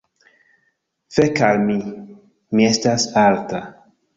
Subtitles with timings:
[1.17, 1.77] Fek' al mi!
[2.55, 3.63] Mi estas alta.